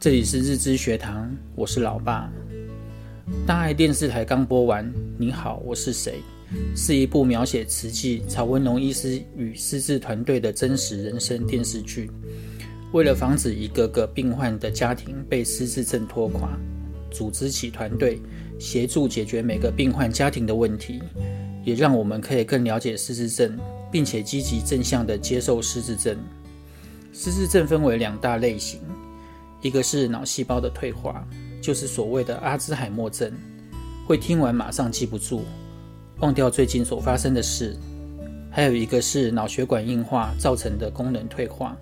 [0.00, 2.32] 这里是日知学堂，我是老爸。
[3.46, 4.86] 大爱电视台刚播完
[5.18, 6.22] 《你好，我是谁》，
[6.74, 12.10] 是一部描写慈济曹文龙医师与失智团队的真实人生电视剧。
[12.94, 16.58] 为了防止一个个病患的家庭被失智症拖垮，
[17.10, 18.22] 组织起团队，
[18.58, 21.02] 协助解决每个病患家庭的问题，
[21.62, 23.54] 也让我们可以更了解失智症，
[23.92, 26.16] 并且积极正向的接受失智症。
[27.12, 28.80] 失智症分为两大类型。
[29.62, 31.26] 一个是脑细胞的退化，
[31.60, 33.32] 就是所谓的阿兹海默症，
[34.06, 35.42] 会听完马上记不住，
[36.20, 37.76] 忘掉最近所发生的事；
[38.50, 41.76] 还有一个是脑血管硬化造成的功能退化，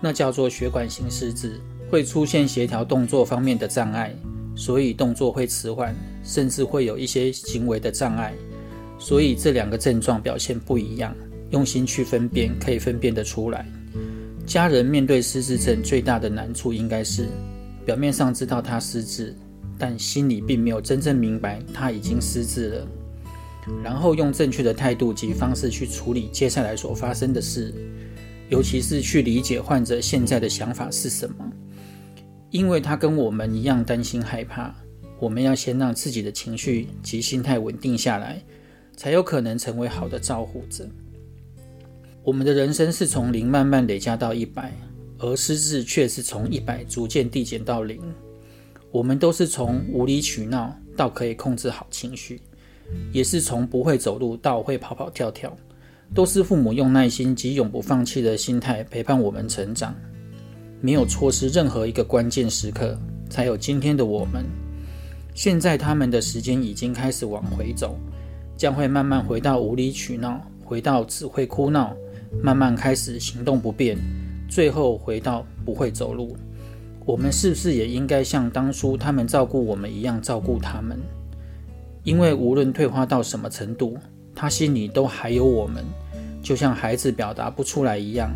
[0.00, 4.14] 那叫做血管型失智，会出现协调动作方面的障碍，
[4.56, 5.94] 所以动作会迟缓，
[6.24, 8.32] 甚至会有一些行为的障碍。
[8.98, 11.14] 所以这两个症状表现不一样，
[11.50, 13.66] 用心去分辨，可以分辨得出来。
[14.46, 17.28] 家人面对失智症最大的难处，应该是
[17.86, 19.34] 表面上知道他失智，
[19.78, 22.88] 但心里并没有真正明白他已经失智了。
[23.82, 27.72] 然后用正确的态度及方式去处理接下来所发生的事，
[28.48, 31.36] 尤其是去理解患者现在的想法是什么，
[32.50, 34.74] 因为他跟我们一样担心害怕。
[35.20, 38.42] 我们要先让自己的情绪及心态稳定下来，
[38.96, 40.84] 才有可能成为好的照护者。
[42.24, 44.72] 我们的人生是从零慢慢累加到一百，
[45.18, 48.00] 而失智却是从一百逐渐递减到零。
[48.92, 52.40] 我们都是从无理取闹到可以控制好情绪，
[53.12, 55.52] 也是从不会走路到会跑跑跳跳，
[56.14, 59.92] 都是父母用耐心及永不放弃的心态陪伴我们成长，
[60.80, 62.96] 没有错失任何一个关键时刻，
[63.28, 64.44] 才有今天的我们。
[65.34, 67.98] 现在他们的时间已经开始往回走，
[68.56, 71.96] 将会慢慢回到无理取闹，回到只会哭闹。
[72.40, 73.98] 慢慢开始行动不便，
[74.48, 76.36] 最后回到不会走路。
[77.04, 80.98] 我们是不是也应该像当初他们照顾我们一样照顾他们？
[82.04, 83.96] 因为无论退化到什么程度，
[84.34, 85.84] 他心里都还有我们，
[86.42, 88.30] 就像孩子表达不出来一样。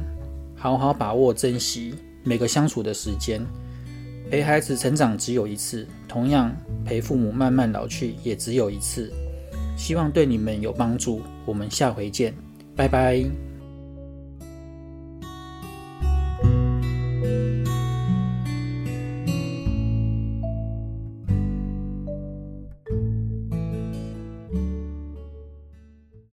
[0.57, 3.41] 好好把握、珍惜每个相处的时间。
[4.29, 6.53] 陪孩子成长只有一次，同样
[6.85, 9.13] 陪父母慢慢老去也只有一次。
[9.77, 11.21] 希望对你们有帮助。
[11.45, 12.35] 我们下回见，
[12.75, 13.46] 拜拜。